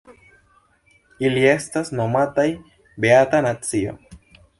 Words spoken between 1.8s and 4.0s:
nomataj "beata nacio".